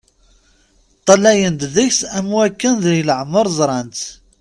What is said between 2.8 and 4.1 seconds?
deg leɛmer ẓran-tt.